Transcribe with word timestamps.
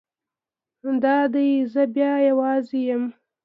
دا 1.03 1.17
دی 1.33 1.49
زه 1.71 1.83
بیا 1.95 2.13
یوازې 2.29 2.79
یم. 2.87 3.03